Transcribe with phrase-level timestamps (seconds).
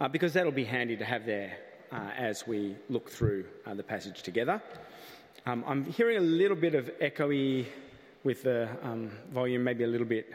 [0.00, 1.56] uh, because that'll be handy to have there
[1.92, 4.60] uh, as we look through uh, the passage together.
[5.46, 7.66] Um, I'm hearing a little bit of echoey
[8.24, 10.32] with the um, volume, maybe a little bit.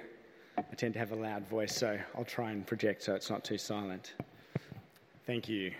[0.58, 3.44] I tend to have a loud voice, so I'll try and project so it's not
[3.44, 4.14] too silent.
[5.26, 5.72] Thank you.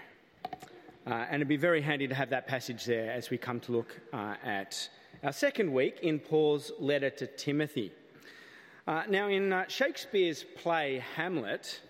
[1.06, 3.72] Uh, and it'd be very handy to have that passage there as we come to
[3.72, 4.90] look uh, at
[5.24, 7.92] our second week in Paul's letter to Timothy.
[8.88, 11.82] Uh, now, in uh, Shakespeare's play Hamlet,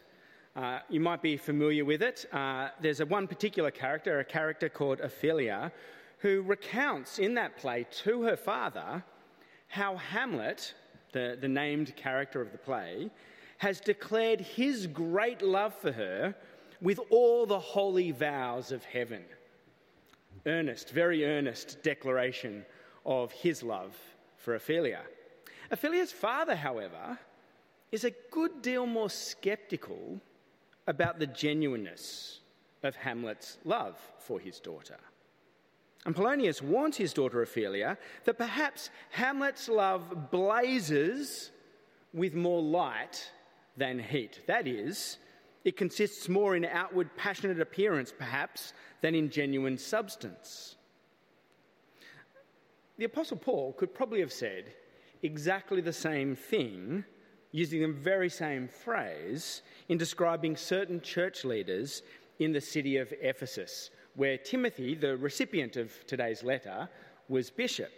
[0.55, 2.25] uh, you might be familiar with it.
[2.31, 5.71] Uh, there's a one particular character, a character called Ophelia,
[6.19, 9.03] who recounts in that play to her father
[9.67, 10.73] how Hamlet,
[11.11, 13.09] the, the named character of the play,
[13.57, 16.35] has declared his great love for her
[16.81, 19.23] with all the holy vows of heaven.
[20.45, 22.65] Earnest, very earnest declaration
[23.05, 23.95] of his love
[24.37, 25.01] for Ophelia.
[25.71, 27.17] Ophelia's father, however,
[27.91, 30.21] is a good deal more skeptical
[30.85, 32.39] about the genuineness
[32.83, 34.97] of Hamlet's love for his daughter.
[36.05, 41.51] And Polonius warns his daughter Ophelia that perhaps Hamlet's love blazes
[42.13, 43.31] with more light
[43.75, 44.41] than heat.
[44.47, 45.17] That is,
[45.65, 50.75] it consists more in outward passionate appearance, perhaps, than in genuine substance.
[52.97, 54.73] The Apostle Paul could probably have said
[55.23, 57.03] exactly the same thing,
[57.51, 62.01] using the very same phrase, in describing certain church leaders
[62.39, 66.89] in the city of Ephesus where Timothy, the recipient of today's letter,
[67.29, 67.91] was bishop.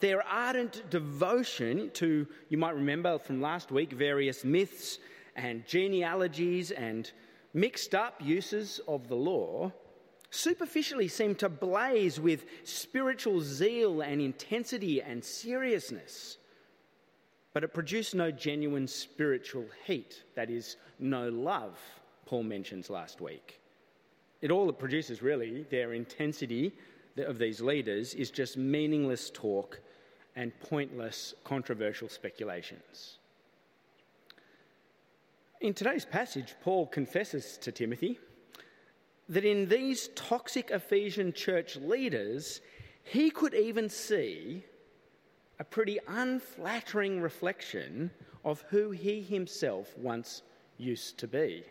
[0.00, 4.98] Their ardent devotion to, you might remember from last week, various myths
[5.36, 7.12] and genealogies and
[7.52, 9.70] mixed up uses of the law
[10.30, 16.38] superficially seemed to blaze with spiritual zeal and intensity and seriousness.
[17.52, 21.78] But it produced no genuine spiritual heat, that is, no love,
[22.24, 23.61] Paul mentions last week.
[24.42, 26.72] It all it produces, really, their intensity
[27.16, 29.80] of these leaders is just meaningless talk
[30.34, 33.18] and pointless controversial speculations.
[35.60, 38.18] In today's passage, Paul confesses to Timothy
[39.28, 42.60] that in these toxic Ephesian church leaders,
[43.04, 44.64] he could even see
[45.60, 48.10] a pretty unflattering reflection
[48.44, 50.42] of who he himself once
[50.78, 51.62] used to be.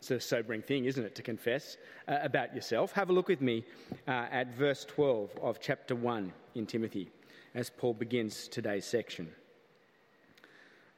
[0.00, 1.76] It's a sobering thing, isn't it, to confess
[2.08, 2.90] uh, about yourself?
[2.92, 3.66] Have a look with me
[4.08, 7.10] uh, at verse 12 of chapter 1 in Timothy
[7.54, 9.30] as Paul begins today's section.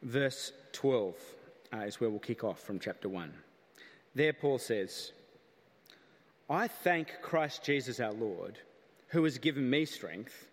[0.02, 1.16] Verse 12
[1.74, 3.34] uh, is where we'll kick off from chapter 1.
[4.14, 5.10] There, Paul says,
[6.48, 8.60] I thank Christ Jesus our Lord,
[9.08, 10.46] who has given me strength,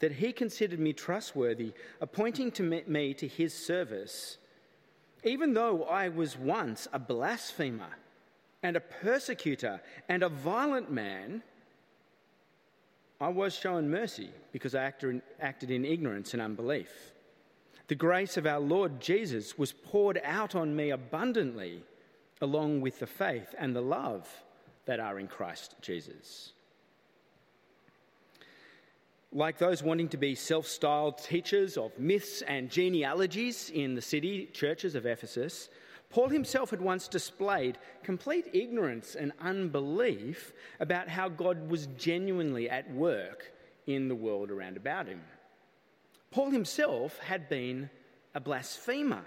[0.00, 4.38] that he considered me trustworthy, appointing to me to his service
[5.26, 7.90] even though I was once a blasphemer
[8.62, 11.42] and a persecutor and a violent man,
[13.20, 14.92] I was shown mercy because I
[15.40, 17.12] acted in ignorance and unbelief.
[17.88, 21.82] The grace of our Lord Jesus was poured out on me abundantly,
[22.40, 24.28] along with the faith and the love
[24.84, 26.52] that are in Christ Jesus
[29.36, 34.46] like those wanting to be self styled teachers of myths and genealogies in the city
[34.46, 35.68] churches of Ephesus,
[36.08, 42.90] Paul himself had once displayed complete ignorance and unbelief about how God was genuinely at
[42.90, 43.52] work
[43.86, 45.20] in the world around about him.
[46.30, 47.90] Paul himself had been
[48.34, 49.24] a blasphemer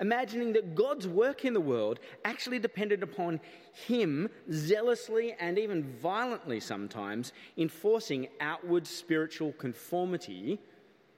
[0.00, 3.40] imagining that God's work in the world actually depended upon
[3.86, 10.60] him zealously and even violently sometimes enforcing outward spiritual conformity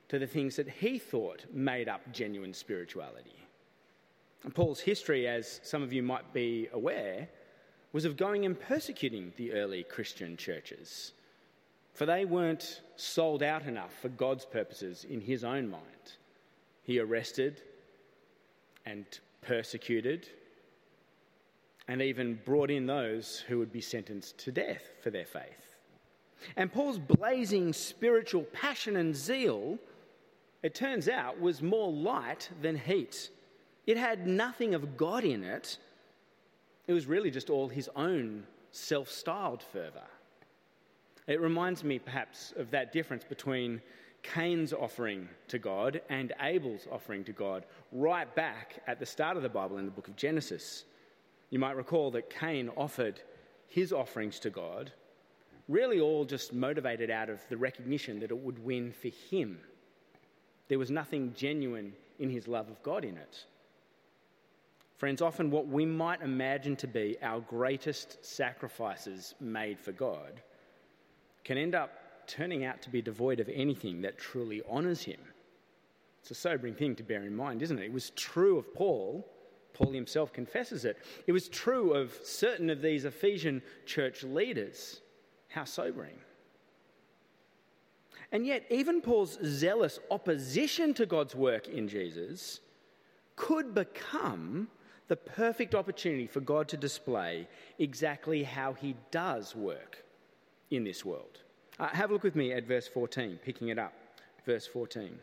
[0.09, 3.37] to the things that he thought made up genuine spirituality.
[4.43, 7.29] And Paul's history, as some of you might be aware,
[7.93, 11.13] was of going and persecuting the early Christian churches,
[11.93, 16.15] for they weren't sold out enough for God's purposes in his own mind.
[16.83, 17.63] He arrested,
[18.87, 19.05] and
[19.43, 20.29] persecuted,
[21.89, 25.77] and even brought in those who would be sentenced to death for their faith.
[26.57, 29.79] And Paul's blazing spiritual passion and zeal,
[30.63, 33.31] it turns out, was more light than heat.
[33.87, 35.79] It had nothing of God in it,
[36.87, 40.09] it was really just all his own self styled fervour.
[41.27, 43.81] It reminds me perhaps of that difference between
[44.23, 49.43] Cain's offering to God and Abel's offering to God right back at the start of
[49.43, 50.85] the Bible in the book of Genesis.
[51.51, 53.21] You might recall that Cain offered
[53.69, 54.93] his offerings to God,
[55.69, 59.59] really all just motivated out of the recognition that it would win for him.
[60.69, 63.45] There was nothing genuine in his love of God in it.
[64.99, 70.43] Friends, often what we might imagine to be our greatest sacrifices made for God
[71.43, 72.00] can end up
[72.31, 75.21] turning out to be devoid of anything that truly honours him.
[76.21, 77.87] It's a sobering thing to bear in mind, isn't it?
[77.87, 79.27] It was true of Paul.
[79.73, 80.99] Paul himself confesses it.
[81.27, 85.01] It was true of certain of these Ephesian church leaders.
[85.49, 86.19] How sobering.
[88.31, 92.61] And yet, even Paul's zealous opposition to God's work in Jesus
[93.35, 94.69] could become
[95.09, 97.49] the perfect opportunity for God to display
[97.81, 100.05] exactly how he does work
[100.71, 101.41] in this world.
[101.81, 103.95] Uh, have a look with me at verse 14, picking it up.
[104.45, 105.19] Verse 14.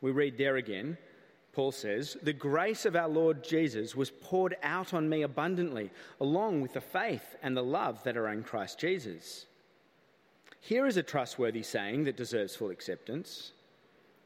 [0.00, 0.96] We read there again,
[1.52, 5.90] Paul says, The grace of our Lord Jesus was poured out on me abundantly,
[6.20, 9.44] along with the faith and the love that are in Christ Jesus.
[10.60, 13.52] Here is a trustworthy saying that deserves full acceptance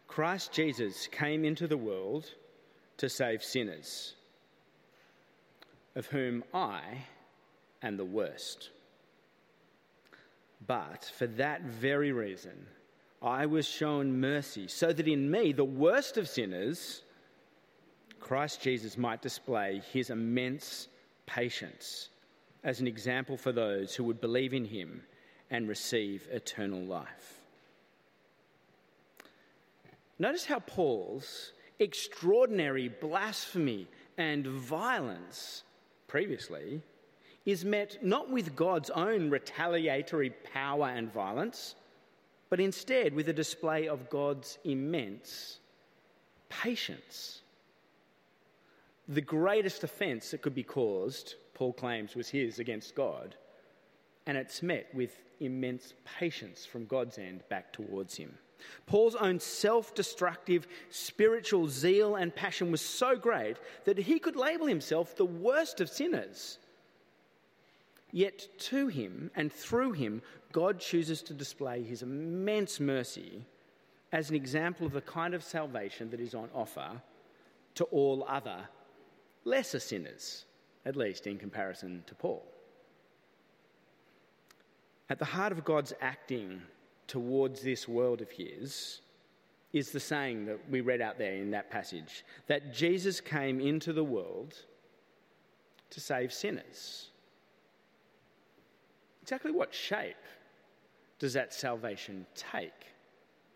[0.07, 2.31] Christ Jesus came into the world
[2.99, 4.15] to save sinners,
[5.97, 6.83] of whom I
[7.83, 8.71] am the worst.
[10.67, 12.67] But for that very reason,
[13.23, 17.03] I was shown mercy, so that in me, the worst of sinners,
[18.21, 20.89] Christ Jesus might display his immense
[21.27, 22.09] patience
[22.63, 25.03] as an example for those who would believe in him
[25.51, 27.41] and receive eternal life.
[30.19, 35.65] Notice how Paul's extraordinary blasphemy and violence
[36.07, 36.81] previously
[37.45, 41.75] is met not with God's own retaliatory power and violence,
[42.49, 45.59] but instead with a display of God's immense
[46.49, 47.43] patience.
[49.09, 53.37] The greatest offence that could be caused, Paul claims, was his against God,
[54.27, 58.39] and it's met with immense patience from God's end back towards him.
[58.87, 64.67] Paul's own self destructive spiritual zeal and passion was so great that he could label
[64.67, 66.59] himself the worst of sinners
[68.15, 70.23] Yet to him and through him,
[70.53, 73.45] God chooses to display his immense mercy
[74.13, 77.03] as an example of the kind of salvation that is on offer
[77.75, 78.69] to all other
[79.43, 80.45] lesser sinners,
[80.87, 82.47] at least in comparison to Paul.
[85.11, 86.63] At the heart of God's acting
[87.09, 89.01] towards this world of his
[89.73, 93.93] is the saying that we read out there in that passage that Jesus came into
[93.93, 94.55] the world
[95.91, 97.11] to save sinners.
[99.25, 100.23] Exactly what shape
[101.19, 102.93] does that salvation take?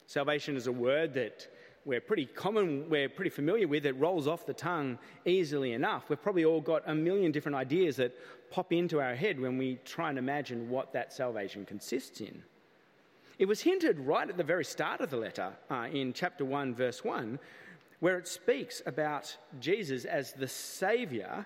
[0.06, 1.46] Salvation is a word that
[1.84, 3.84] we're pretty common, we're pretty familiar with.
[3.84, 6.08] It rolls off the tongue easily enough.
[6.08, 8.16] We've probably all got a million different ideas that
[8.50, 12.42] pop into our head when we try and imagine what that salvation consists in.
[13.38, 16.76] It was hinted right at the very start of the letter uh, in chapter 1,
[16.76, 17.38] verse 1,
[18.00, 21.44] where it speaks about Jesus as the Saviour,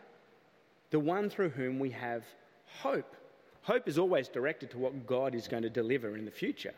[0.90, 2.24] the one through whom we have
[2.82, 3.16] hope.
[3.62, 6.74] Hope is always directed to what God is going to deliver in the future.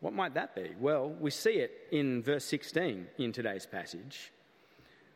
[0.00, 0.70] What might that be?
[0.80, 4.32] Well, we see it in verse 16 in today's passage,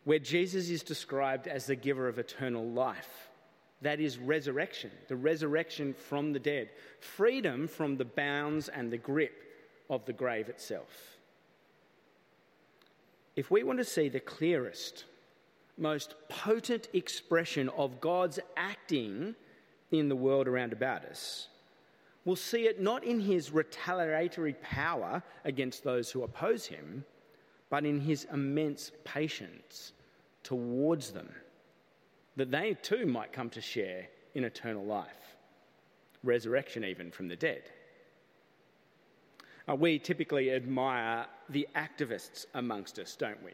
[0.05, 3.27] where Jesus is described as the giver of eternal life.
[3.81, 6.69] That is resurrection, the resurrection from the dead,
[7.01, 9.33] freedom from the bounds and the grip
[9.89, 11.17] of the grave itself.
[13.35, 15.03] If we want to see the clearest,
[15.77, 19.35] most potent expression of God's acting
[19.91, 21.47] in the world around about us,
[22.25, 27.05] we'll see it not in his retaliatory power against those who oppose him,
[27.69, 29.93] but in his immense patience
[30.43, 31.29] towards them,
[32.35, 35.35] that they too might come to share in eternal life,
[36.23, 37.63] resurrection even from the dead.
[39.69, 43.51] Uh, we typically admire the activists amongst us, don't we?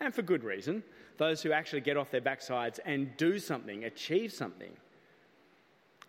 [0.00, 0.82] And for good reason.
[1.18, 4.72] Those who actually get off their backsides and do something, achieve something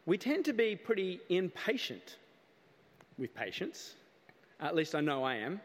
[0.05, 2.17] we tend to be pretty impatient
[3.17, 3.95] with patience.
[4.59, 5.61] At least I know I am.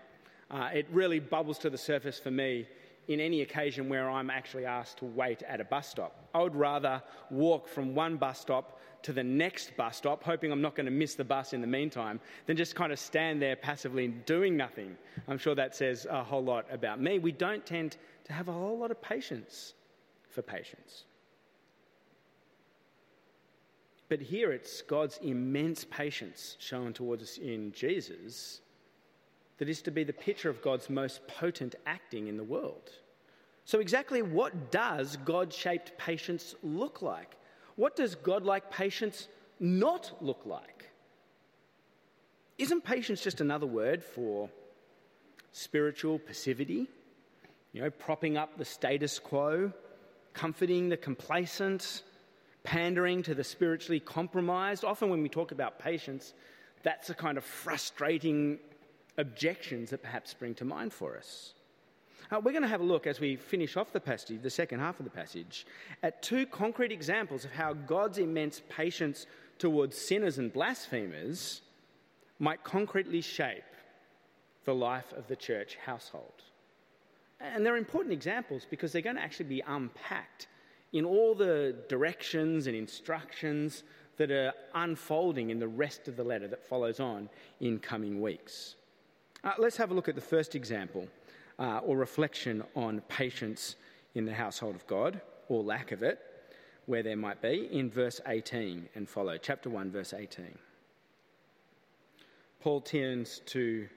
[0.50, 2.66] Uh, it really bubbles to the surface for me
[3.08, 6.28] in any occasion where I'm actually asked to wait at a bus stop.
[6.34, 10.60] I would rather walk from one bus stop to the next bus stop, hoping I'm
[10.60, 13.56] not going to miss the bus in the meantime, than just kind of stand there
[13.56, 14.96] passively doing nothing.
[15.26, 17.18] I'm sure that says a whole lot about me.
[17.18, 19.74] We don't tend to have a whole lot of patience
[20.30, 21.04] for patience.
[24.08, 28.60] But here it's God's immense patience shown towards us in Jesus
[29.58, 32.90] that is to be the picture of God's most potent acting in the world.
[33.64, 37.36] So, exactly what does God shaped patience look like?
[37.76, 39.28] What does God like patience
[39.60, 40.90] not look like?
[42.56, 44.48] Isn't patience just another word for
[45.52, 46.88] spiritual passivity?
[47.72, 49.72] You know, propping up the status quo,
[50.32, 52.02] comforting the complacent,
[52.68, 54.84] pandering to the spiritually compromised.
[54.84, 56.34] Often, when we talk about patience,
[56.82, 58.58] that's the kind of frustrating
[59.16, 61.54] objections that perhaps spring to mind for us.
[62.30, 64.80] Uh, we're going to have a look as we finish off the passage, the second
[64.80, 65.66] half of the passage,
[66.02, 69.24] at two concrete examples of how God's immense patience
[69.58, 71.62] towards sinners and blasphemers
[72.38, 73.64] might concretely shape
[74.66, 76.42] the life of the church household.
[77.40, 80.48] And they're important examples because they're going to actually be unpacked
[80.92, 83.82] in all the directions and instructions
[84.16, 87.28] that are unfolding in the rest of the letter that follows on
[87.60, 88.74] in coming weeks.
[89.44, 91.06] Uh, let's have a look at the first example
[91.58, 93.76] uh, or reflection on patience
[94.14, 96.18] in the household of God, or lack of it,
[96.86, 100.58] where there might be, in verse 18 and follow, chapter 1, verse 18.
[102.60, 103.88] Paul turns to,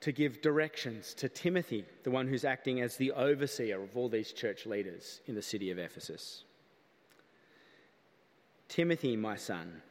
[0.00, 4.32] to give directions to Timothy, the one who's acting as the overseer of all these
[4.32, 6.44] church leaders in the city of Ephesus.
[8.68, 9.82] Timothy, my son,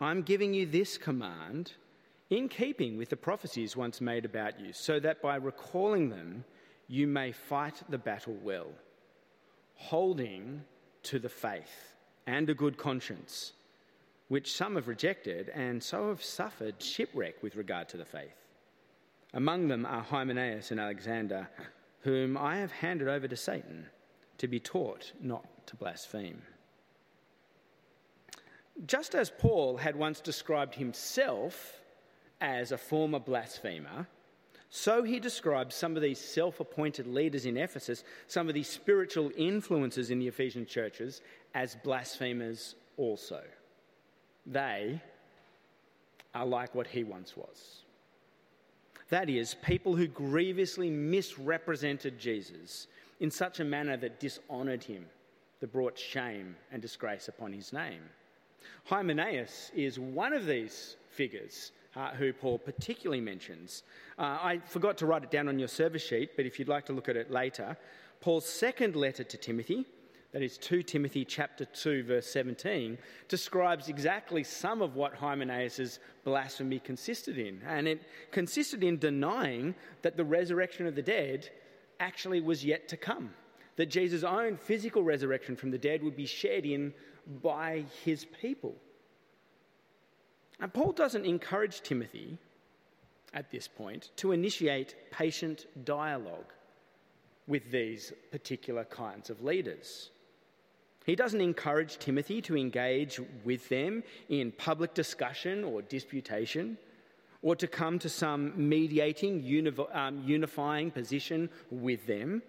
[0.00, 1.72] I'm giving you this command
[2.30, 6.44] in keeping with the prophecies once made about you, so that by recalling them
[6.86, 8.68] you may fight the battle well,
[9.74, 10.62] holding
[11.02, 11.94] to the faith
[12.26, 13.52] and a good conscience,
[14.28, 18.47] which some have rejected and so have suffered shipwreck with regard to the faith.
[19.34, 21.48] Among them are Hymenaeus and Alexander,
[22.00, 23.86] whom I have handed over to Satan
[24.38, 26.42] to be taught not to blaspheme.
[28.86, 31.80] Just as Paul had once described himself
[32.40, 34.06] as a former blasphemer,
[34.70, 39.30] so he describes some of these self appointed leaders in Ephesus, some of these spiritual
[39.36, 41.22] influences in the Ephesian churches,
[41.54, 43.42] as blasphemers also.
[44.46, 45.00] They
[46.34, 47.84] are like what he once was.
[49.10, 52.88] That is, people who grievously misrepresented Jesus
[53.20, 55.06] in such a manner that dishonoured him,
[55.60, 58.02] that brought shame and disgrace upon his name.
[58.84, 63.82] Hymenaeus is one of these figures uh, who Paul particularly mentions.
[64.18, 66.86] Uh, I forgot to write it down on your service sheet, but if you'd like
[66.86, 67.76] to look at it later,
[68.20, 69.86] Paul's second letter to Timothy,
[70.38, 76.78] that is 2 Timothy chapter 2 verse 17, describes exactly some of what Hymenaeus' blasphemy
[76.78, 77.60] consisted in.
[77.66, 81.50] And it consisted in denying that the resurrection of the dead
[81.98, 83.30] actually was yet to come.
[83.74, 86.94] That Jesus' own physical resurrection from the dead would be shared in
[87.42, 88.76] by his people.
[90.60, 92.38] And Paul doesn't encourage Timothy
[93.34, 96.52] at this point to initiate patient dialogue
[97.48, 100.10] with these particular kinds of leaders.
[101.08, 106.76] He doesn't encourage Timothy to engage with them in public discussion or disputation,
[107.40, 109.42] or to come to some mediating,
[109.94, 112.42] um, unifying position with them.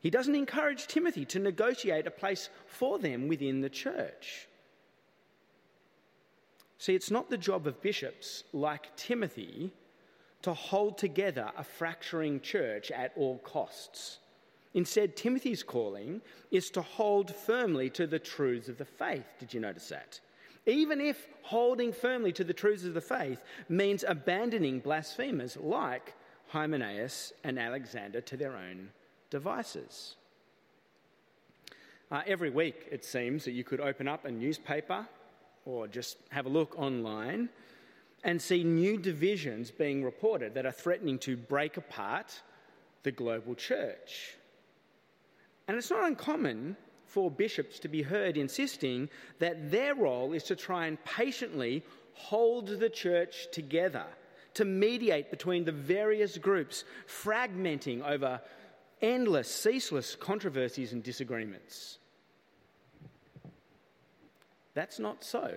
[0.00, 4.46] He doesn't encourage Timothy to negotiate a place for them within the church.
[6.76, 9.72] See, it's not the job of bishops like Timothy
[10.42, 14.18] to hold together a fracturing church at all costs.
[14.76, 19.24] Instead, Timothy's calling is to hold firmly to the truths of the faith.
[19.38, 20.20] Did you notice that?
[20.66, 23.40] Even if holding firmly to the truths of the faith
[23.70, 26.12] means abandoning blasphemers like
[26.48, 28.90] Hymenaeus and Alexander to their own
[29.30, 30.16] devices.
[32.10, 35.08] Uh, every week, it seems that you could open up a newspaper
[35.64, 37.48] or just have a look online
[38.24, 42.42] and see new divisions being reported that are threatening to break apart
[43.04, 44.36] the global church.
[45.68, 49.08] And it's not uncommon for bishops to be heard insisting
[49.38, 54.04] that their role is to try and patiently hold the church together,
[54.54, 58.40] to mediate between the various groups, fragmenting over
[59.02, 61.98] endless, ceaseless controversies and disagreements.
[64.74, 65.54] That's not so.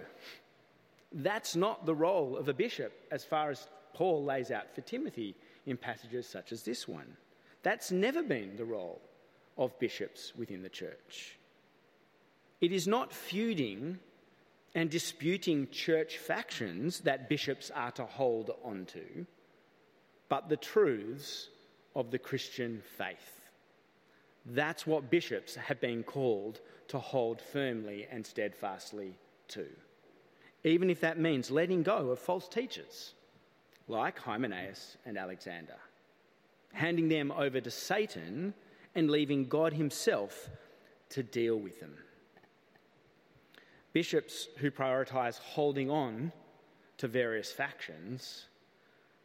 [1.11, 5.35] That's not the role of a bishop as far as Paul lays out for Timothy
[5.65, 7.17] in passages such as this one.
[7.63, 9.01] That's never been the role
[9.59, 11.37] of bishops within the church.
[12.61, 13.99] It is not feuding
[14.73, 19.25] and disputing church factions that bishops are to hold onto,
[20.29, 21.49] but the truths
[21.95, 23.41] of the Christian faith.
[24.45, 29.15] That's what bishops have been called to hold firmly and steadfastly
[29.49, 29.65] to,
[30.63, 33.13] even if that means letting go of false teachers
[33.87, 35.77] like Hymenaeus and Alexander,
[36.73, 38.53] handing them over to Satan
[38.99, 40.49] and leaving God Himself
[41.09, 41.95] to deal with them.
[43.93, 46.31] Bishops who prioritise holding on
[46.97, 48.45] to various factions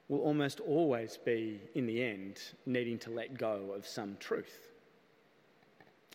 [0.09, 4.71] will almost always be, in the end, needing to let go of some truth.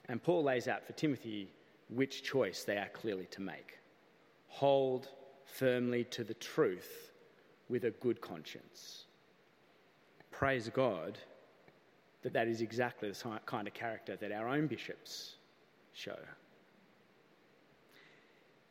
[0.07, 1.51] And Paul lays out for Timothy
[1.89, 3.77] which choice they are clearly to make
[4.47, 5.09] hold
[5.45, 7.11] firmly to the truth
[7.69, 9.05] with a good conscience.
[10.31, 11.19] Praise God
[12.23, 15.35] that that is exactly the kind of character that our own bishops
[15.93, 16.17] show.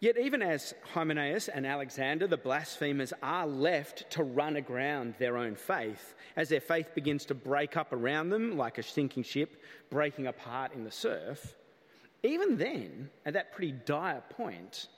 [0.01, 5.57] Yet, even as Hymenaeus and Alexander, the blasphemers, are left to run aground their own
[5.57, 10.29] faith, as their faith begins to break up around them like a sinking ship breaking
[10.29, 11.57] apart in the surf,
[12.23, 14.89] even then, at that pretty dire point,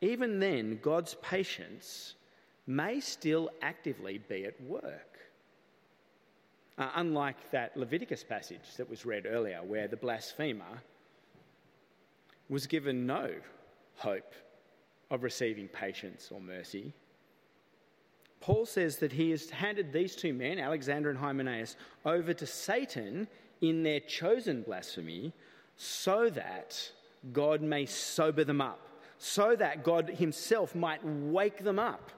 [0.00, 2.14] even then, God's patience
[2.66, 5.09] may still actively be at work.
[6.80, 10.80] Uh, unlike that Leviticus passage that was read earlier, where the blasphemer
[12.48, 13.30] was given no
[13.96, 14.32] hope
[15.10, 16.94] of receiving patience or mercy.
[18.40, 23.28] Paul says that he has handed these two men, Alexander and Hymenaeus, over to Satan
[23.60, 25.34] in their chosen blasphemy
[25.76, 26.90] so that
[27.34, 28.80] God may sober them up,
[29.18, 32.10] so that God himself might wake them up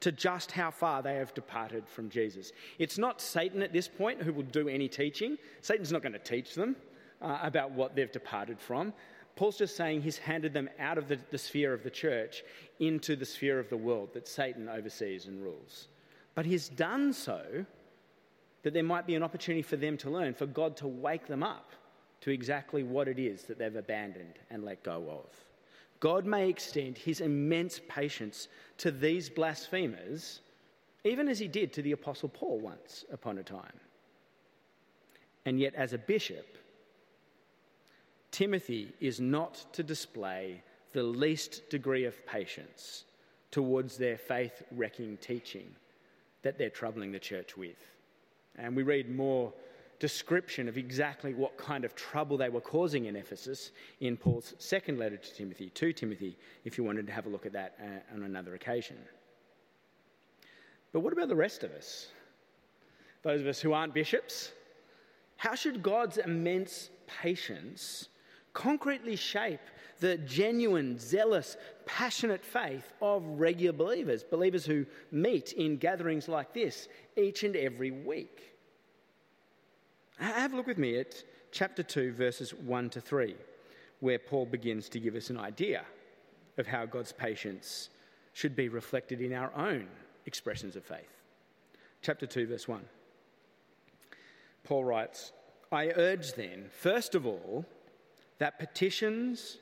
[0.00, 2.52] to just how far they have departed from Jesus.
[2.78, 5.36] It's not Satan at this point who will do any teaching.
[5.60, 6.76] Satan's not going to teach them
[7.20, 8.92] uh, about what they've departed from.
[9.36, 12.42] Paul's just saying he's handed them out of the, the sphere of the church
[12.78, 15.88] into the sphere of the world that Satan oversees and rules.
[16.34, 17.64] But he's done so
[18.62, 21.42] that there might be an opportunity for them to learn, for God to wake them
[21.42, 21.72] up
[22.22, 25.49] to exactly what it is that they've abandoned and let go of.
[26.00, 30.40] God may extend his immense patience to these blasphemers,
[31.04, 33.78] even as he did to the Apostle Paul once upon a time.
[35.44, 36.56] And yet, as a bishop,
[38.30, 43.04] Timothy is not to display the least degree of patience
[43.50, 45.74] towards their faith wrecking teaching
[46.42, 47.76] that they're troubling the church with.
[48.56, 49.52] And we read more
[50.00, 54.98] description of exactly what kind of trouble they were causing in Ephesus in Paul's second
[54.98, 58.14] letter to Timothy, to Timothy, if you wanted to have a look at that uh,
[58.14, 58.96] on another occasion.
[60.92, 62.08] But what about the rest of us?
[63.22, 64.50] Those of us who aren't bishops?
[65.36, 68.08] How should God's immense patience
[68.52, 69.60] concretely shape
[70.00, 76.88] the genuine, zealous, passionate faith of regular believers, believers who meet in gatherings like this
[77.16, 78.54] each and every week.
[80.20, 83.34] Have a look with me at chapter 2, verses 1 to 3,
[84.00, 85.82] where Paul begins to give us an idea
[86.58, 87.88] of how God's patience
[88.34, 89.88] should be reflected in our own
[90.26, 91.08] expressions of faith.
[92.02, 92.82] Chapter 2, verse 1.
[94.62, 95.32] Paul writes,
[95.72, 97.64] I urge then, first of all,
[98.38, 99.56] that petitions,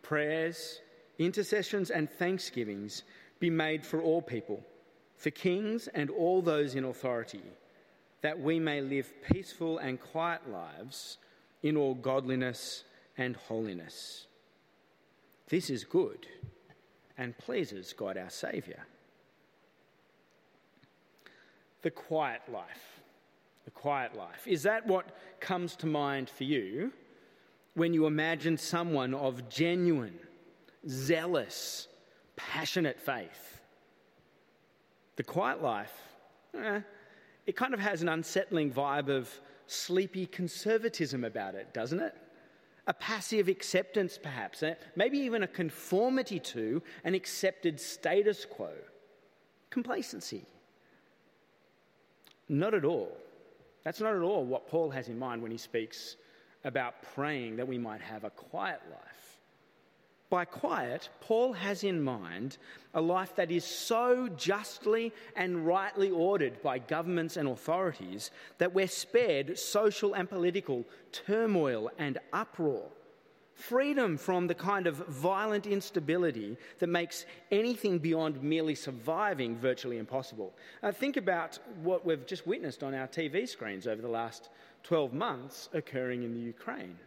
[0.00, 0.80] prayers,
[1.18, 3.02] intercessions, and thanksgivings
[3.40, 4.64] be made for all people,
[5.16, 7.42] for kings and all those in authority,
[8.22, 11.18] that we may live peaceful and quiet lives
[11.62, 12.84] in all godliness
[13.16, 14.26] and holiness.
[15.48, 16.26] This is good
[17.16, 18.86] and pleases God our Saviour.
[21.82, 23.00] The quiet life.
[23.64, 24.46] The quiet life.
[24.46, 25.06] Is that what
[25.40, 26.92] comes to mind for you?
[27.78, 30.18] when you imagine someone of genuine,
[30.88, 31.86] zealous,
[32.36, 33.60] passionate faith.
[35.16, 35.92] The quiet life,
[36.54, 36.80] eh,
[37.48, 39.26] it kind of has an unsettling vibe of
[39.66, 42.14] sleepy conservatism about it, doesn't it?
[42.86, 44.74] A passive acceptance, perhaps, eh?
[44.96, 48.72] maybe even a conformity to an accepted status quo.
[49.70, 50.44] Complacency.
[52.50, 53.16] Not at all.
[53.82, 56.16] That's not at all what Paul has in mind when he speaks
[56.64, 59.17] about praying that we might have a quiet life.
[60.30, 62.58] By quiet, Paul has in mind
[62.92, 68.88] a life that is so justly and rightly ordered by governments and authorities that we're
[68.88, 72.90] spared social and political turmoil and uproar.
[73.54, 80.54] Freedom from the kind of violent instability that makes anything beyond merely surviving virtually impossible.
[80.82, 84.50] Uh, think about what we've just witnessed on our TV screens over the last
[84.84, 86.98] 12 months occurring in the Ukraine.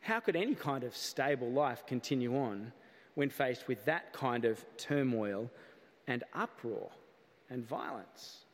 [0.00, 2.72] How could any kind of stable life continue on
[3.14, 5.50] when faced with that kind of turmoil
[6.06, 6.90] and uproar
[7.50, 8.44] and violence?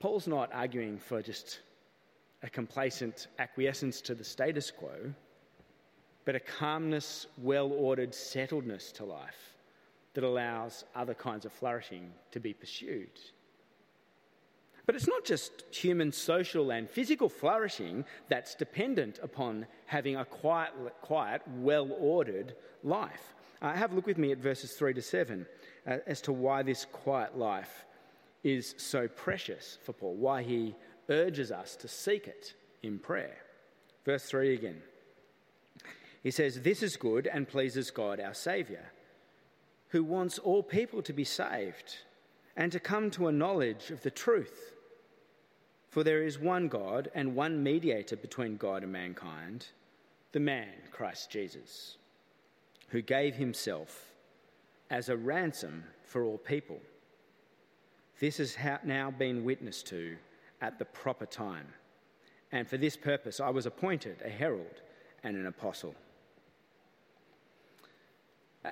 [0.00, 1.60] Paul's not arguing for just
[2.42, 5.12] a complacent acquiescence to the status quo,
[6.24, 9.54] but a calmness, well ordered settledness to life
[10.14, 13.18] that allows other kinds of flourishing to be pursued.
[14.88, 20.72] But it's not just human social and physical flourishing that's dependent upon having a quiet,
[21.02, 23.34] quiet well ordered life.
[23.60, 25.44] Uh, have a look with me at verses 3 to 7
[25.86, 27.84] uh, as to why this quiet life
[28.42, 30.74] is so precious for Paul, why he
[31.10, 33.36] urges us to seek it in prayer.
[34.06, 34.80] Verse 3 again.
[36.22, 38.90] He says, This is good and pleases God our Saviour,
[39.88, 41.98] who wants all people to be saved
[42.56, 44.76] and to come to a knowledge of the truth.
[45.98, 49.66] For there is one God and one mediator between God and mankind,
[50.30, 51.96] the man, Christ Jesus,
[52.90, 54.12] who gave himself
[54.90, 56.78] as a ransom for all people.
[58.20, 60.16] This has now been witnessed to
[60.60, 61.66] at the proper time.
[62.52, 64.82] And for this purpose, I was appointed a herald
[65.24, 65.96] and an apostle.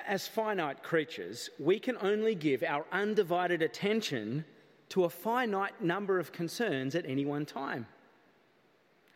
[0.07, 4.45] As finite creatures, we can only give our undivided attention
[4.91, 7.87] to a finite number of concerns at any one time.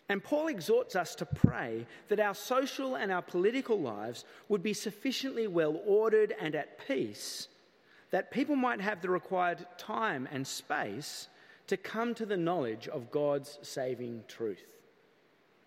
[0.09, 4.74] And Paul exhorts us to pray that our social and our political lives would be
[4.74, 7.46] sufficiently well ordered and at peace
[8.11, 11.28] that people might have the required time and space
[11.68, 14.64] to come to the knowledge of God's saving truth.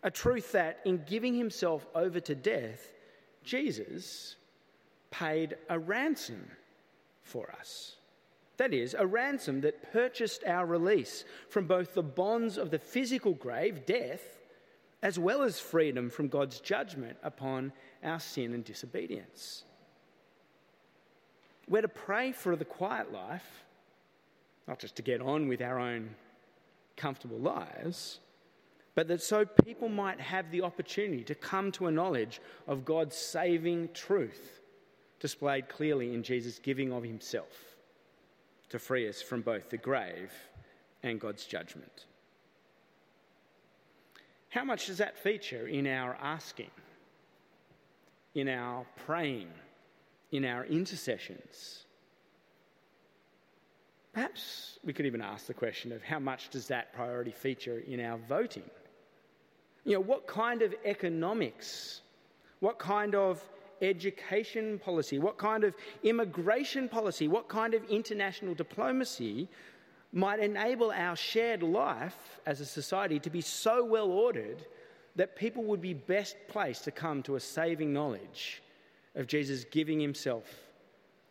[0.04, 2.92] A truth that, in giving himself over to death,
[3.44, 4.36] Jesus
[5.12, 6.52] paid a ransom
[7.22, 7.96] for us.
[8.64, 13.34] That is, a ransom that purchased our release from both the bonds of the physical
[13.34, 14.22] grave, death,
[15.02, 17.74] as well as freedom from God's judgment upon
[18.06, 19.66] our sin and disobedience.
[21.68, 23.66] We're to pray for the quiet life,
[24.66, 26.16] not just to get on with our own
[26.96, 28.22] comfortable lives,
[28.96, 33.18] but that so people might have the opportunity to come to a knowledge of God's
[33.18, 34.62] saving truth
[35.20, 37.73] displayed clearly in Jesus' giving of himself
[38.74, 40.34] to free us from both the grave
[41.04, 42.06] and God's judgment.
[44.50, 46.72] How much does that feature in our asking,
[48.34, 49.50] in our praying,
[50.32, 51.86] in our intercessions?
[54.12, 58.00] Perhaps we could even ask the question of how much does that priority feature in
[58.00, 58.72] our voting?
[59.86, 62.02] You know, what kind of economics,
[62.60, 63.40] what kind of
[63.82, 65.20] education policy?
[65.20, 67.28] What kind of immigration policy?
[67.28, 69.48] What kind of international diplomacy
[70.12, 74.66] might enable our shared life as a society to be so well ordered
[75.16, 78.62] that people would be best placed to come to a saving knowledge
[79.16, 80.46] of Jesus giving himself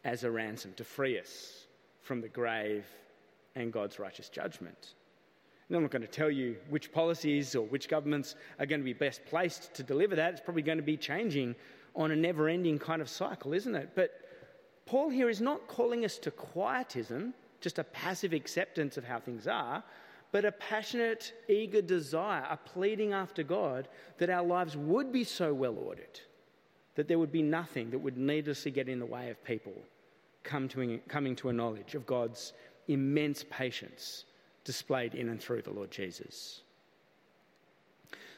[0.04, 1.66] as a ransom to free us
[2.02, 2.84] from the grave
[3.54, 4.94] and God's righteous judgment.
[5.68, 8.84] And I'm not going to tell you which policies or which governments are going to
[8.84, 10.32] be best placed to deliver that.
[10.32, 11.54] It's probably going to be changing
[11.94, 13.90] on a never ending kind of cycle, isn't it?
[13.94, 14.12] But
[14.86, 19.46] Paul here is not calling us to quietism, just a passive acceptance of how things
[19.46, 19.82] are,
[20.32, 25.52] but a passionate, eager desire, a pleading after God that our lives would be so
[25.52, 26.20] well ordered
[26.94, 29.72] that there would be nothing that would needlessly get in the way of people
[30.42, 32.52] come to, coming to a knowledge of God's
[32.88, 34.24] immense patience
[34.64, 36.62] displayed in and through the Lord Jesus.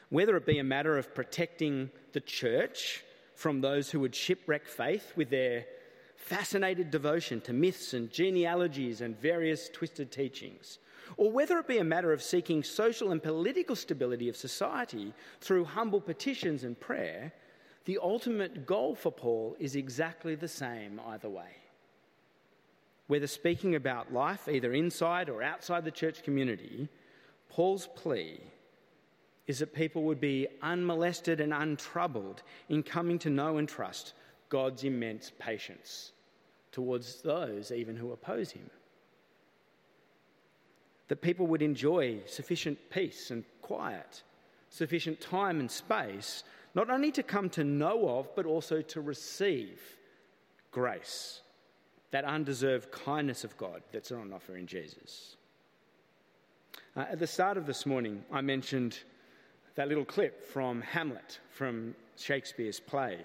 [0.09, 3.03] Whether it be a matter of protecting the church
[3.35, 5.65] from those who would shipwreck faith with their
[6.15, 10.79] fascinated devotion to myths and genealogies and various twisted teachings,
[11.17, 15.65] or whether it be a matter of seeking social and political stability of society through
[15.65, 17.31] humble petitions and prayer,
[17.83, 21.57] the ultimate goal for Paul is exactly the same either way.
[23.07, 26.89] Whether speaking about life either inside or outside the church community,
[27.49, 28.39] Paul's plea
[29.47, 34.13] is that people would be unmolested and untroubled in coming to know and trust
[34.49, 36.11] God's immense patience
[36.71, 38.69] towards those even who oppose him.
[41.07, 44.23] That people would enjoy sufficient peace and quiet,
[44.69, 49.79] sufficient time and space, not only to come to know of, but also to receive
[50.71, 51.41] grace,
[52.11, 55.37] that undeserved kindness of God that's on offer in Jesus.
[56.97, 58.97] Uh, at the start of this morning, I mentioned
[59.75, 63.19] that little clip from Hamlet, from Shakespeare's play,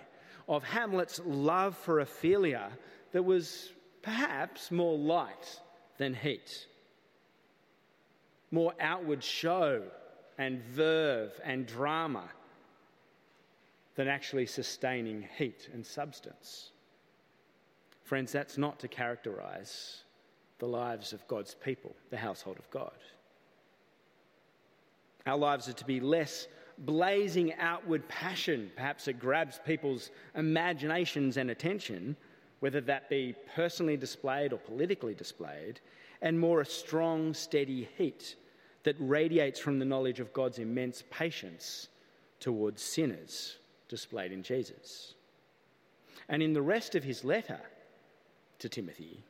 [0.48, 2.70] of Hamlet's love for Ophelia
[3.12, 5.60] that was perhaps more light
[5.98, 6.66] than heat,
[8.50, 9.82] more outward show
[10.38, 12.24] and verve and drama
[13.94, 16.70] than actually sustaining heat and substance.
[18.02, 20.02] Friends, that's not to characterize
[20.58, 22.96] the lives of God's people, the household of God.
[25.26, 31.50] Our lives are to be less blazing outward passion, perhaps it grabs people's imaginations and
[31.50, 32.16] attention,
[32.60, 35.80] whether that be personally displayed or politically displayed,
[36.22, 38.36] and more a strong, steady heat
[38.82, 41.88] that radiates from the knowledge of God's immense patience
[42.38, 43.56] towards sinners
[43.88, 45.14] displayed in Jesus.
[46.28, 47.60] And in the rest of his letter
[48.60, 49.22] to Timothy,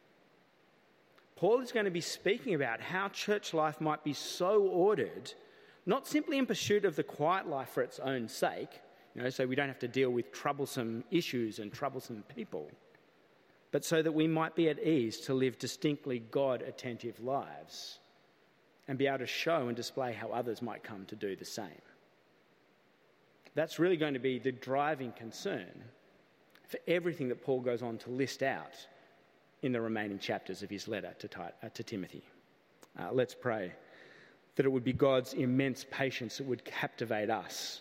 [1.35, 5.33] Paul is going to be speaking about how church life might be so ordered,
[5.91, 8.81] not simply in pursuit of the quiet life for its own sake,
[9.13, 12.71] you know, so we don't have to deal with troublesome issues and troublesome people,
[13.73, 17.99] but so that we might be at ease to live distinctly God attentive lives
[18.87, 21.83] and be able to show and display how others might come to do the same.
[23.57, 25.73] That's really going to be the driving concern
[26.69, 28.77] for everything that Paul goes on to list out
[29.63, 32.23] in the remaining chapters of his letter to, uh, to Timothy.
[32.97, 33.73] Uh, let's pray
[34.61, 37.81] that it would be God's immense patience that would captivate us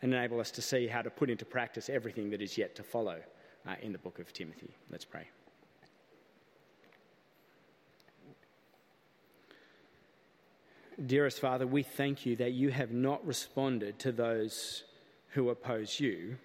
[0.00, 2.84] and enable us to see how to put into practice everything that is yet to
[2.84, 3.18] follow
[3.66, 4.70] uh, in the book of Timothy.
[4.92, 5.26] Let's pray.
[11.04, 14.84] Dearest Father, we thank you that you have not responded to those
[15.30, 16.36] who oppose you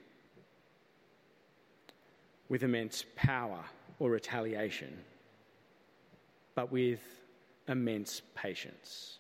[2.50, 3.64] with immense power
[4.00, 4.98] or retaliation,
[6.56, 7.02] but with
[7.68, 9.20] immense patience.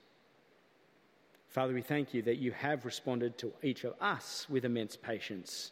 [1.50, 5.72] Father, we thank you that you have responded to each of us with immense patience,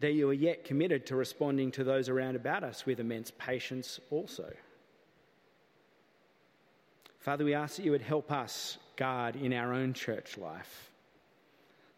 [0.00, 3.98] that you are yet committed to responding to those around about us with immense patience
[4.10, 4.52] also.
[7.18, 10.92] Father, we ask that you would help us guard in our own church life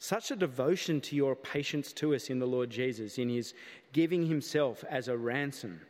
[0.05, 3.55] such a devotion to your patience to us in the Lord Jesus, in his
[3.95, 5.81] giving himself as a ransom,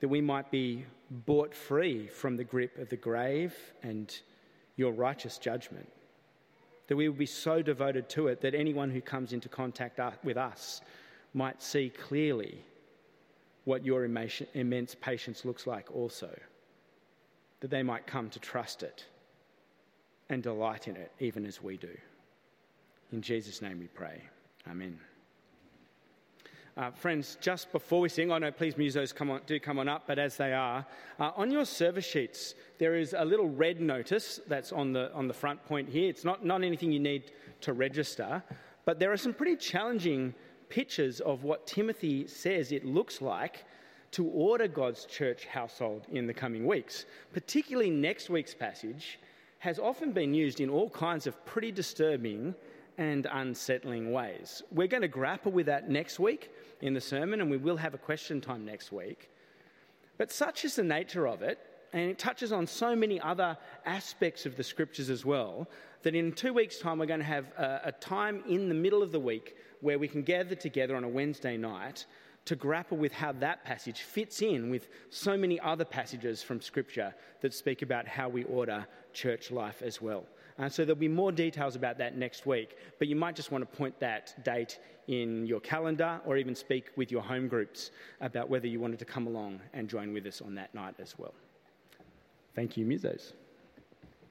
[0.00, 4.20] that we might be bought free from the grip of the grave and
[4.78, 5.86] your righteous judgment.
[6.86, 10.38] That we would be so devoted to it that anyone who comes into contact with
[10.38, 10.80] us
[11.34, 12.64] might see clearly
[13.64, 16.30] what your immense patience looks like also.
[17.60, 19.04] That they might come to trust it
[20.30, 21.94] and delight in it, even as we do.
[23.12, 24.22] In Jesus' name we pray.
[24.70, 24.98] Amen.
[26.78, 29.88] Uh, friends, just before we sing, I know please musos come on, do come on
[29.88, 30.86] up, but as they are,
[31.18, 35.26] uh, on your service sheets there is a little red notice that's on the on
[35.26, 36.08] the front point here.
[36.08, 38.44] It's not not anything you need to register,
[38.84, 40.32] but there are some pretty challenging
[40.68, 43.64] pictures of what Timothy says it looks like
[44.12, 47.06] to order God's church household in the coming weeks.
[47.32, 49.18] Particularly next week's passage
[49.58, 52.54] has often been used in all kinds of pretty disturbing
[52.98, 54.62] and unsettling ways.
[54.72, 56.50] We're going to grapple with that next week
[56.82, 59.30] in the sermon, and we will have a question time next week.
[60.18, 61.60] But such is the nature of it,
[61.92, 63.56] and it touches on so many other
[63.86, 65.68] aspects of the scriptures as well,
[66.02, 69.02] that in two weeks' time, we're going to have a, a time in the middle
[69.02, 72.04] of the week where we can gather together on a Wednesday night
[72.46, 77.14] to grapple with how that passage fits in with so many other passages from Scripture
[77.42, 80.24] that speak about how we order church life as well.
[80.58, 83.62] Uh, so there'll be more details about that next week, but you might just want
[83.62, 87.90] to point that date in your calendar or even speak with your home groups
[88.20, 91.14] about whether you wanted to come along and join with us on that night as
[91.18, 91.34] well.
[92.54, 93.32] Thank you, Musos.